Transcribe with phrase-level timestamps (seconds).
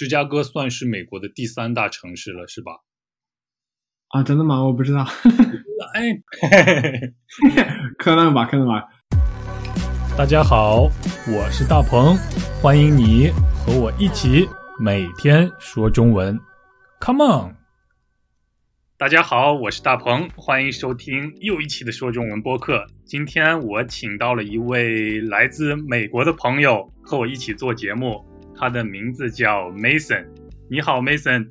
[0.00, 2.72] 芝加哥算是美国的第三大城市了，是吧？
[4.08, 4.64] 啊，真的吗？
[4.64, 5.04] 我不知道。
[5.92, 6.18] 哎，
[7.98, 8.82] 可能吧，可能吧。
[10.16, 10.84] 大家好，
[11.28, 12.16] 我是大鹏，
[12.62, 14.48] 欢迎你和我一起
[14.82, 16.40] 每天说中文。
[17.02, 17.56] Come on！
[18.96, 22.86] 大家好，我是大鹏，欢迎收听又一期的说中文播客。
[23.04, 28.24] 今天我请到了一位来自美国的朋友和我一起做节目，
[28.56, 30.24] 他的名字叫 Mason。
[30.68, 31.48] 你好，Mason。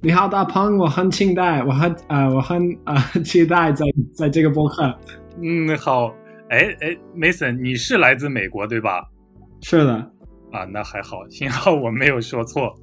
[0.00, 4.94] 你好，大鹏，我很期待，我很呃，我很呃期待在在这个播客。
[5.42, 6.14] 嗯，好。
[6.50, 9.02] 哎哎，Mason，你是来自美国对吧？
[9.62, 9.94] 是的。
[10.52, 12.74] 啊，那还好，幸好我没有说错，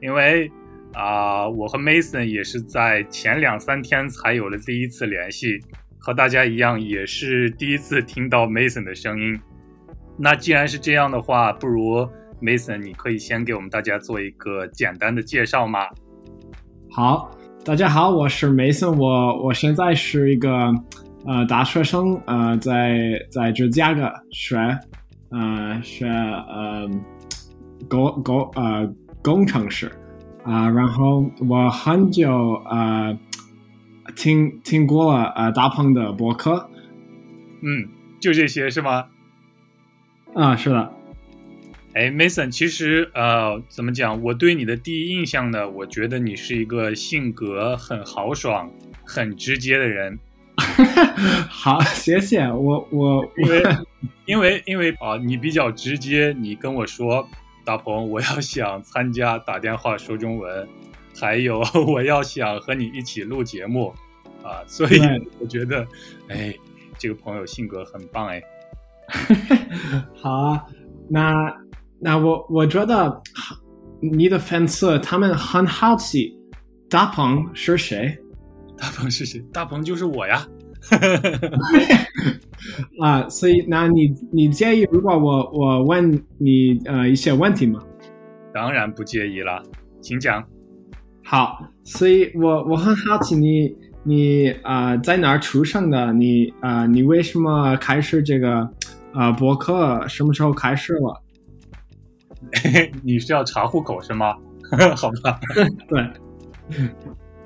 [0.00, 0.50] 因为。
[0.96, 5.58] 啊，我和 Mason 也是在前两三天才有了第一次联系，
[5.98, 9.36] 和大家一样，也是第一次听到 Mason 的声音。
[10.16, 12.08] 那既然是这样的话，不如
[12.40, 15.80] Mason，你可以先给我们大家做一个简单的介绍吗？
[16.90, 17.30] 好，
[17.64, 20.72] 大家好，我是 Mason，我我现在是一个
[21.26, 24.56] 呃大学生，呃，在在芝加哥学，
[25.30, 26.88] 呃学呃
[27.88, 28.86] 工工呃
[29.22, 29.90] 工程师。
[30.44, 32.30] 啊，然后我很久
[32.68, 33.18] 呃
[34.14, 36.68] 听听过了呃大鹏的博客，
[37.62, 37.88] 嗯，
[38.20, 39.06] 就这些是吗？
[40.34, 40.92] 啊，是的。
[41.94, 48.70] 哎，Mason，其实呃怎么讲，我对你的第一印象呢，我觉得你是一个性格很豪爽、
[49.04, 50.18] 很直接的人。
[51.48, 53.62] 好，谢谢我我因为
[54.26, 57.28] 因为因为啊，你比较直接，你跟我说。
[57.66, 60.68] 大鹏，我要想参加打电话说中文，
[61.18, 63.90] 还有 我要想和你一起录节目
[64.42, 65.00] 啊，所以
[65.40, 65.86] 我觉得，
[66.28, 66.54] 哎，
[66.98, 68.42] 这个朋友性格很棒哎。
[70.14, 70.62] 好啊，
[71.08, 71.56] 那
[72.04, 73.18] 那我我觉得
[74.12, 76.38] 你的粉丝他们很好奇，
[76.90, 78.14] 大鹏是谁？
[78.76, 79.40] 大鹏是谁？
[79.54, 80.46] 大鹏就是我呀。
[83.00, 87.80] 啊，所以那你你介意如果我我问你呃一些问题吗？
[88.52, 89.62] 当然不介意了，
[90.02, 90.44] 请讲。
[91.24, 96.12] 好，所以我我很好奇你你啊在哪儿出生的？
[96.12, 98.68] 你啊你为什么开始这个
[99.14, 100.06] 啊博客？
[100.06, 101.23] 什么时候开始了？
[103.02, 104.36] 你是要查户口是吗？
[104.96, 105.40] 好吧，
[105.88, 106.10] 对。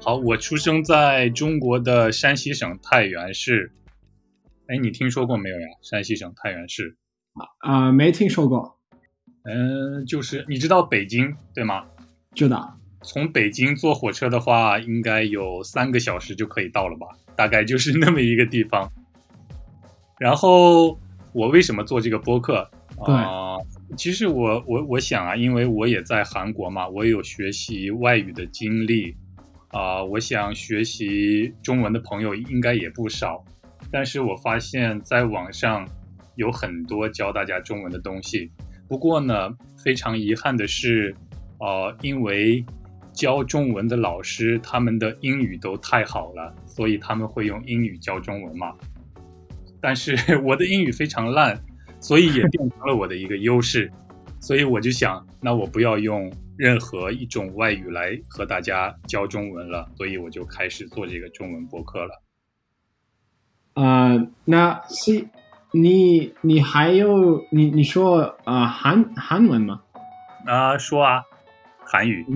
[0.00, 3.72] 好，我出生在中国的山西省太原市。
[4.68, 5.66] 哎，你听说过没有呀？
[5.82, 6.96] 山西省太原市
[7.60, 8.78] 啊，没听说过。
[9.44, 11.86] 嗯，就是你知道北京对吗？
[12.34, 12.76] 知道。
[13.02, 17.06] 从北京坐火车的话，应该有三个小时就可以到了吧？
[17.34, 18.90] 大概就是那么一个地方。
[20.18, 20.98] 然后
[21.32, 22.68] 我为什么做这个播客
[23.06, 23.56] 啊？
[23.96, 29.16] 其实我我我想啊，因为我也在韩国嘛，我有学习外语的经历。
[29.70, 33.44] 啊，我想学习中文的朋友应该也不少，
[33.92, 35.86] 但是我发现在网上
[36.36, 38.50] 有很多教大家中文的东西。
[38.88, 39.54] 不过呢，
[39.84, 41.14] 非常遗憾的是，
[41.60, 42.64] 呃，因为
[43.12, 48.74] 教中文的老师他们的英语都太好了，所以他们会用英语教中文嘛。
[49.82, 51.62] 但是 我的英语非常烂，
[52.00, 53.90] 所以也变成了我的一个优势。
[54.40, 56.32] 所以我就想，那我不要用。
[56.58, 62.20] 任何一种外语来和大家教中文了，所以我就开始做这个中文播客了。
[63.74, 64.10] 啊，
[64.44, 65.28] 那是
[65.70, 69.82] 你你还有你你说啊韩韩文吗？
[70.46, 71.22] 啊，说啊，
[71.84, 72.26] 韩语，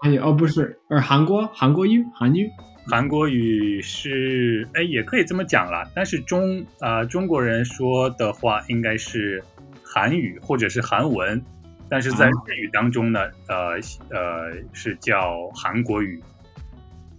[0.00, 2.48] 韩语哦不是，而韩国韩国语韩语
[2.86, 9.42] 韩国语是哎也可以这么讲啦，但是中啊中国人说的话应该是
[9.84, 11.42] 韩语或者是韩文。
[11.88, 13.72] 但是在日语当中呢，呃
[14.08, 16.18] 呃是叫韩国语。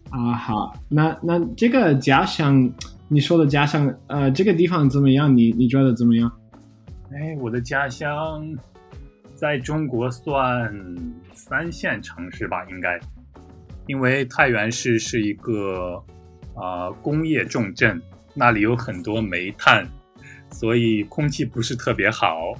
[0.09, 2.67] 啊，好，那那这个家乡，
[3.07, 5.35] 你说的家乡，呃，这个地方怎么样？
[5.37, 6.31] 你你觉得怎么样？
[7.11, 8.43] 哎，我的家乡
[9.35, 10.73] 在中国算
[11.33, 12.99] 三线城市吧，应该，
[13.87, 16.03] 因为太原市是一个
[16.55, 18.01] 啊工业重镇，
[18.33, 19.87] 那里有很多煤炭，
[20.51, 22.53] 所以空气不是特别好。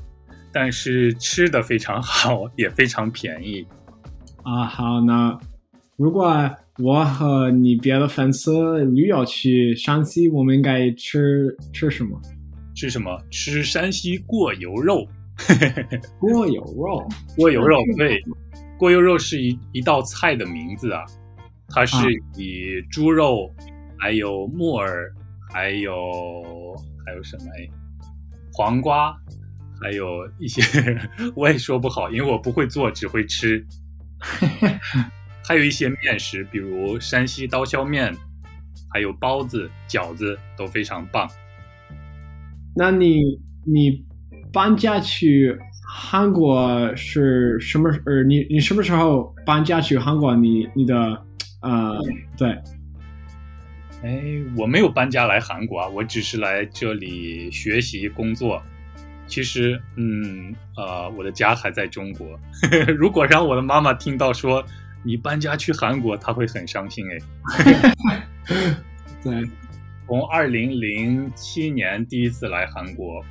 [0.52, 3.66] 但是吃的非常好，也非常便宜，
[4.44, 5.36] 啊，好，那
[5.98, 12.22] 如果我和你别的粉丝旅游去山西，我们应该吃吃什么？
[12.76, 13.20] 吃什么？
[13.32, 15.08] 吃山西过油肉。
[16.20, 17.04] 过油肉，
[17.36, 18.24] 过油肉，对，
[18.84, 21.06] 过油肉是一一道菜的名字啊，
[21.70, 21.96] 它是
[22.36, 23.50] 以猪肉，
[23.98, 25.10] 还有木耳，
[25.54, 25.94] 还有
[27.06, 27.46] 还有什么？
[27.56, 27.70] 哎，
[28.52, 29.16] 黄瓜。
[29.82, 30.62] 还有一些
[31.34, 33.66] 我也说不好，因为我不会做，只会吃。
[35.48, 38.14] 还有一些面食，比如山西刀削面，
[38.90, 41.26] 还有包子、饺子都非常棒。
[42.76, 43.22] 那你
[43.66, 44.06] 你
[44.52, 45.58] 搬家去
[45.96, 47.88] 韩国是什么？
[48.08, 50.36] 呃，你你什么时候搬家去韩国？
[50.36, 50.96] 你你的
[51.62, 52.00] 呃，
[52.36, 52.50] 对，
[54.02, 54.20] 哎，
[54.58, 58.60] 我没有搬家来韩国啊，我只是来这里学习工作。
[59.28, 62.28] 其实，嗯，呃，我的家还在中国。
[62.98, 64.66] 如果让我的妈妈听到说
[65.04, 67.94] 你搬家去韩国，她会很伤心哎。
[69.24, 69.48] 对，
[70.08, 73.24] 从二零零七年第一次来韩国，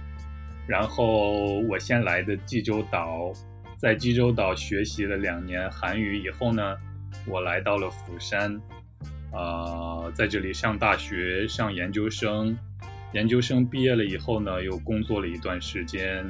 [0.72, 3.30] 然后我先来的济州岛，
[3.76, 6.74] 在济州岛学习了两年韩语以后呢，
[7.26, 8.58] 我来到了釜山，
[9.34, 12.56] 呃，在这里上大学、上研究生。
[13.12, 16.24] 研究生毕业了以后呢，又工作了一段时间，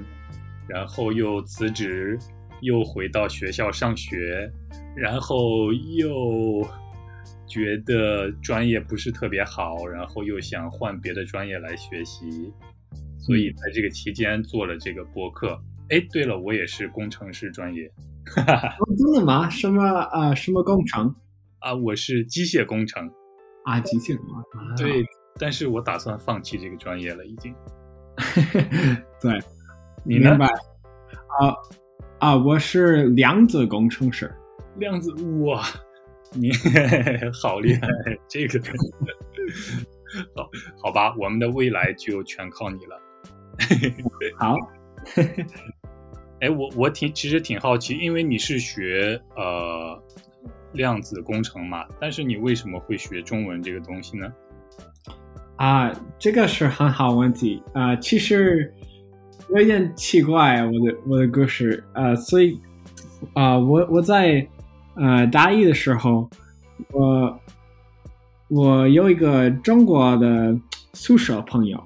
[0.66, 2.18] 然后又辞职，
[2.62, 4.50] 又回到学校上学，
[4.96, 6.68] 然后又
[7.46, 12.52] 觉得专业不是特别好，然后又想换别的专业来学习，
[13.22, 15.58] 所以在这个期间做了这个播客。
[15.88, 17.90] 哎，对了，我也是工程师专业。
[18.34, 19.48] 真的吗？
[19.48, 20.34] 什么啊？
[20.34, 21.14] 什么工程？
[21.60, 23.10] 啊，我是机械工程。
[23.64, 24.76] 啊，机械工程。
[24.76, 25.04] 对。
[25.38, 27.54] 但是我打算放弃这个专业了，已经。
[29.18, 29.38] 对，
[30.04, 30.46] 你明白？
[30.46, 31.54] 啊
[32.18, 34.30] 啊，我是量子工程师。
[34.76, 35.10] 量子
[35.44, 35.64] 哇，
[36.34, 36.50] 你
[37.42, 37.88] 好厉害！
[38.28, 38.60] 这个
[40.36, 40.50] 好，
[40.82, 43.00] 好吧，我们的未来就全靠你了。
[44.38, 44.56] 好。
[46.40, 49.96] 哎，我我挺其实挺好奇，因为你是学呃
[50.72, 54.32] 量子工程嘛，但是你为什么会学中文这个东西呢？
[55.54, 57.94] 啊，这个是很好问题啊。
[57.94, 58.74] 其实
[59.50, 62.60] 有点奇怪，我的我的故事啊，所以
[63.34, 64.44] 啊，我我在
[64.96, 66.28] 呃大一的时候，
[66.90, 67.40] 我
[68.48, 70.58] 我有一个中国的
[70.92, 71.80] 宿舍朋友，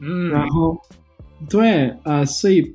[0.00, 0.80] 嗯，然后
[1.48, 2.74] 对呃，所以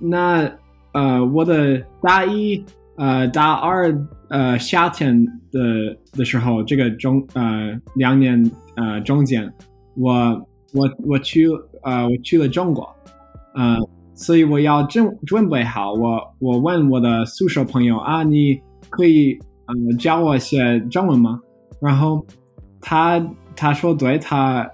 [0.00, 0.50] 那
[0.92, 2.64] 呃我的大一
[2.96, 3.92] 呃大二
[4.28, 8.50] 呃夏天的的时候，这个中呃两年。
[8.80, 9.52] 呃，中间，
[9.96, 10.14] 我
[10.72, 11.48] 我我去
[11.82, 12.88] 呃，我去了中国，
[13.56, 13.76] 呃，
[14.14, 15.92] 所以我要准准备好。
[15.94, 18.56] 我我问我的宿舍朋友啊，你
[18.88, 19.36] 可以
[19.66, 21.40] 呃教我写中文吗？
[21.80, 22.24] 然后
[22.80, 23.20] 他
[23.56, 24.70] 他说对，他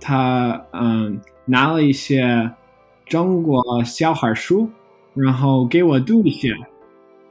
[0.00, 1.20] 他嗯
[1.50, 2.50] 拿了一些
[3.06, 4.70] 中国小孩书，
[5.14, 6.54] 然后给我读一些，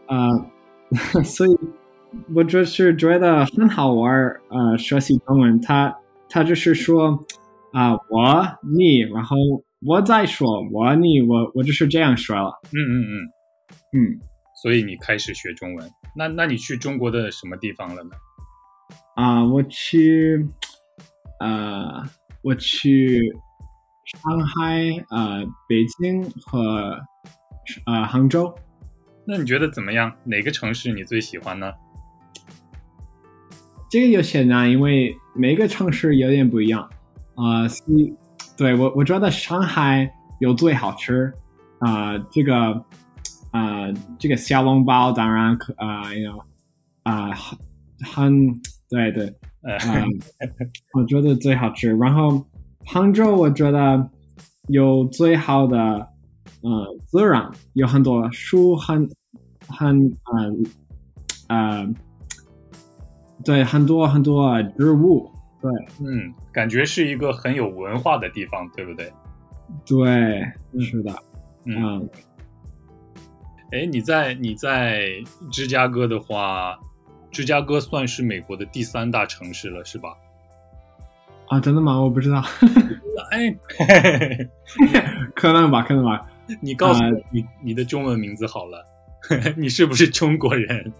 [0.07, 0.45] 呃，
[1.23, 1.57] 所以
[2.35, 4.11] 我就是觉得很好玩
[4.49, 5.95] 呃，学习中文，他。
[6.31, 7.25] 他就是说，
[7.73, 9.35] 啊，我你，然后
[9.83, 12.51] 我再说我你，我我就是这样说了。
[12.71, 13.13] 嗯嗯嗯
[13.97, 14.19] 嗯，
[14.61, 18.11] 所以你开始学中文，那那你去中国的什么地方了呢？
[19.15, 20.47] 啊，我去，
[21.39, 22.03] 呃，
[22.43, 23.33] 我去
[24.17, 26.99] 上海、呃，北京和
[27.85, 28.51] 呃杭州。
[29.23, 30.11] 那你觉得怎么样？
[30.23, 31.71] 哪个城市你最喜欢呢？
[33.87, 36.89] 这个有些难，因为每个城市有点不一样
[37.35, 37.67] 啊。
[37.67, 38.11] 所以，
[38.57, 41.31] 对我我觉得上海有最好吃
[41.77, 42.83] 啊，这个
[43.51, 46.43] 啊，这个小笼包当然可啊，有
[47.03, 47.57] 啊，很
[48.03, 49.27] 很对对，
[49.61, 50.03] 啊，
[50.93, 51.95] 我觉得最好吃。
[51.95, 52.43] 然后
[52.91, 54.09] 杭州我觉得
[54.69, 55.77] 有最好的
[56.63, 59.07] 呃自然，有很多树，很
[59.67, 59.95] 很
[60.33, 60.65] 嗯
[61.49, 61.87] 呃。
[63.45, 65.31] 对，很多很多植物，
[65.61, 69.13] 对，嗯，感觉是一个很有文化的地方，对不对？
[69.85, 70.43] 对，
[70.81, 71.15] 是的，
[71.65, 72.09] 嗯。
[73.71, 75.07] 哎，你在你在
[75.51, 76.77] 芝加哥的话，
[77.31, 80.09] 芝加哥算是美国的第三大城市了，是吧？
[81.49, 81.99] 啊，真的吗？
[81.99, 82.43] 我不知道。
[83.31, 83.55] 哎，
[85.35, 86.25] 可能吧，可能吧。
[86.61, 88.83] 你告诉我，你你的中文名字好了，
[89.57, 90.91] 你是不是中国人？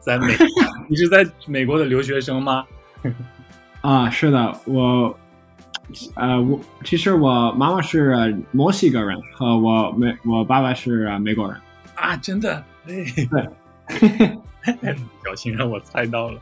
[0.00, 0.34] 在美，
[0.88, 2.64] 你是在美国的留学生吗？
[3.82, 5.16] 啊，是的，我，
[6.16, 11.56] 呃，我其实我妈妈是墨西哥人，和我美我爸爸是美国人。
[11.94, 12.64] 啊，真的？
[12.86, 13.04] 对，
[15.22, 16.40] 表情让我猜到了。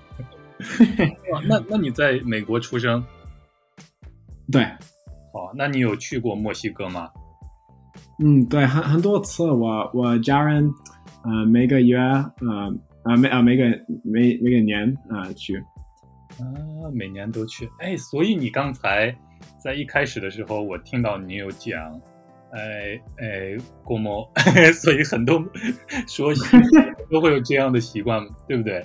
[1.46, 3.04] 那那你在美国出生？
[4.50, 4.62] 对。
[4.62, 7.10] 哦，那你有去过墨西哥吗？
[8.22, 9.50] 嗯，对，很很多次。
[9.50, 10.68] 我我家人，
[11.24, 12.74] 呃，每个月，呃。
[13.04, 13.64] 啊，每啊每个
[14.04, 16.44] 每每个年啊去，啊
[16.92, 19.16] 每年都去，哎，所以你刚才
[19.56, 21.90] 在一开始的时候，我听到你有讲，
[22.50, 24.28] 哎哎，郭某，
[24.74, 25.42] 所以很多
[26.06, 26.34] 说
[27.10, 28.82] 都会有这样的习惯，对不对？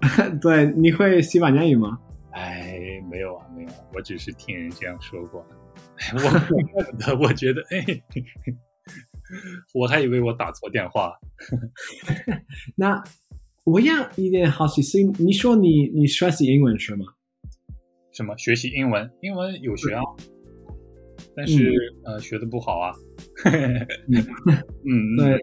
[0.40, 1.98] 对，你会西班牙语吗？
[2.30, 2.75] 哎，
[3.08, 5.44] 没有啊，没有，我只是听人这样说过。
[7.18, 7.84] 我我觉得，哎，
[9.74, 11.12] 我还以为我打错电话。
[12.76, 13.02] 那
[13.64, 17.06] 我有一点好奇心，你说你你学习英文是吗？
[18.12, 19.10] 什么学习英文？
[19.22, 20.02] 英文有学啊，
[21.34, 21.72] 但是
[22.04, 22.92] 呃，学的不好啊。
[23.44, 25.40] 嗯，对。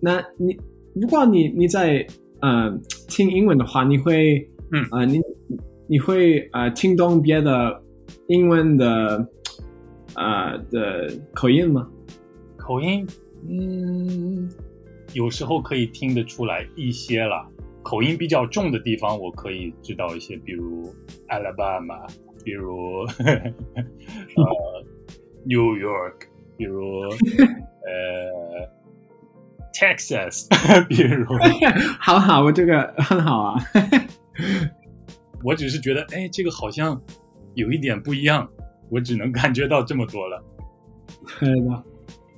[0.00, 0.56] 那你
[0.94, 2.06] 如果你你在
[2.42, 2.70] 呃
[3.08, 5.20] 听英文的话，你会嗯啊你。
[5.88, 7.82] 你会呃听懂别的
[8.28, 9.28] 英文的
[10.14, 11.88] 呃的口音吗？
[12.56, 13.06] 口音，
[13.48, 14.50] 嗯，
[15.12, 17.48] 有时候可以听得出来一些了。
[17.82, 20.92] 口音比较重的地方，我可以知道一些，比如
[21.28, 22.04] Alabama，
[22.44, 24.44] 比如 呃
[25.44, 26.26] New York，
[26.56, 27.02] 比如
[27.86, 28.68] 呃
[29.72, 30.48] Texas，
[30.88, 31.24] 比如，
[32.00, 33.54] 好好，我这个很好啊。
[35.42, 37.00] 我只是觉得，哎，这个好像
[37.54, 38.48] 有一点不一样，
[38.90, 40.42] 我只能感觉到这么多了。
[41.38, 41.82] 是吧，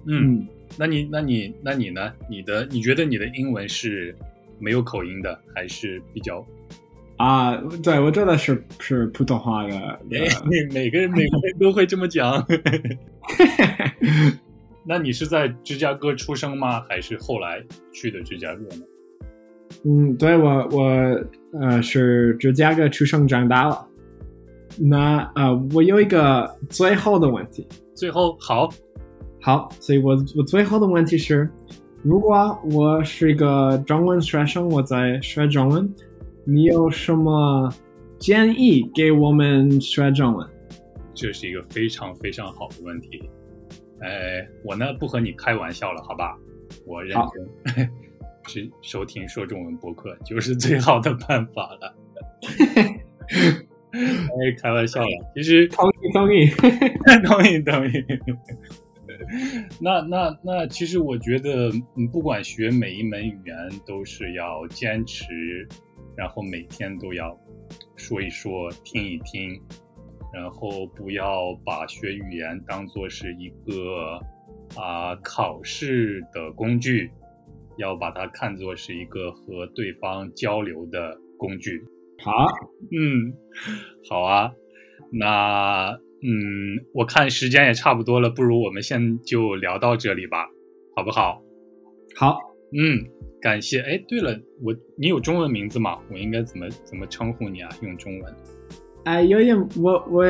[0.06, 2.12] 嗯，那你，那你，那你呢？
[2.28, 4.14] 你的，你觉得你的英文是
[4.58, 6.46] 没有口音的，还是比较？
[7.16, 9.76] 啊，对，我真的是是普通话的。
[9.76, 10.00] 哎，
[10.70, 12.46] 每个人每个人都会这么讲。
[14.86, 16.80] 那你是在芝加哥出生吗？
[16.88, 17.62] 还是后来
[17.92, 18.84] 去的芝加哥呢？
[19.84, 20.82] 嗯，对我我
[21.60, 23.86] 呃是芝加哥出生长大了。
[24.78, 27.66] 那呃，我有一个最后的问题。
[27.94, 28.68] 最后，好，
[29.40, 31.48] 好，所以我我最后的问题是：
[32.02, 35.92] 如果我是一个中文学生，我在学中文，
[36.44, 37.72] 你有什么
[38.18, 40.46] 建议给我们学中文？
[41.12, 43.28] 这是一个非常非常好的问题。
[44.00, 46.38] 哎，我呢不和你开玩笑了，好吧？
[46.86, 47.18] 我认
[47.74, 47.90] 真。
[48.48, 51.96] 去收听说中文播客就是最好的办法了。
[53.92, 56.46] 哎，开玩笑了，其实同意同意
[57.24, 57.92] 同意同意。
[59.80, 61.70] 那那那，其实我觉得，
[62.12, 65.68] 不管学每一门语言，都是要坚持，
[66.16, 67.36] 然后每天都要
[67.96, 69.60] 说一说，听一听，
[70.32, 74.20] 然后不要把学语言当做是一个
[74.76, 77.10] 啊考试的工具。
[77.78, 81.82] 要把它看作是一个和对方交流的工具。
[82.22, 82.32] 好，
[82.90, 83.32] 嗯，
[84.10, 84.50] 好啊。
[85.12, 85.92] 那，
[86.22, 90.46] 嗯，我看时间也差不多了，不如我们先就聊到这里吧，
[90.96, 91.40] 好不好？
[92.16, 92.36] 好，
[92.76, 93.06] 嗯，
[93.40, 93.80] 感谢。
[93.80, 95.98] 哎，对了，我你有中文名字吗？
[96.10, 97.70] 我应该怎么怎么称呼你啊？
[97.80, 98.34] 用中文？
[99.04, 100.24] 哎，有点，我我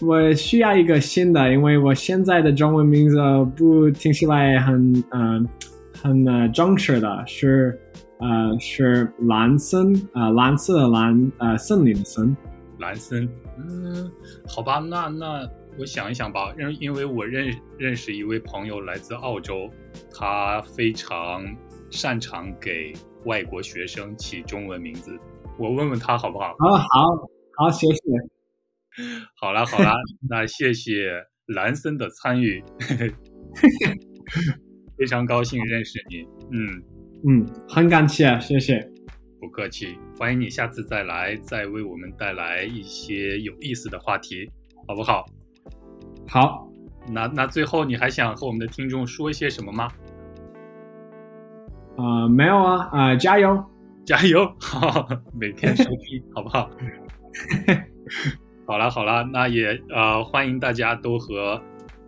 [0.00, 3.18] 我需要一个新的，因为我现在的中文名字
[3.56, 5.10] 不听起来很嗯。
[5.10, 5.46] 呃
[6.52, 7.80] 正式的，是
[8.18, 12.36] 呃是蓝森呃蓝色的蓝呃森林的森，
[12.78, 14.10] 蓝森，嗯，
[14.46, 19.70] 好吧，那那我想一想吧，因因为我认认识一位朋友来自澳洲，
[20.14, 21.44] 他非常
[21.90, 22.92] 擅长给
[23.24, 25.18] 外国学生起中文名字，
[25.58, 26.46] 我问问他好不好？
[26.58, 28.00] 啊，好，好，谢谢。
[29.40, 29.92] 好了好了，
[30.28, 32.62] 那谢谢蓝森的参与。
[35.02, 36.80] 非常高兴认识你，嗯
[37.28, 38.88] 嗯，很感谢，谢谢，
[39.40, 44.48] 不客气，欢迎你下次再来，再为我们带来一些有意思的话题，
[44.86, 45.24] 好不好？
[46.28, 46.68] 好，
[47.08, 49.88] 那那最后你还想和我们的听众说一些什么吗？
[51.96, 53.60] 啊，没有啊，啊，加油，
[54.06, 56.70] 加油，好， 每天收听，好不好？
[58.68, 61.60] 好了好了，那也呃，欢迎大家都和。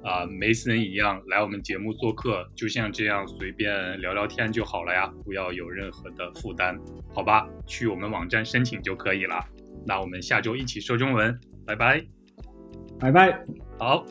[0.05, 6.79] 啊，梅森一样来我们节目做客，就像这样随便聊聊天就好了呀，不要有任何的负担，
[7.15, 7.49] 好吧？
[7.67, 9.43] 去我们网站申请就可以了。
[9.87, 12.05] 那我们下周一起说中文，拜拜，
[13.01, 13.43] 拜拜，
[13.79, 14.05] 好。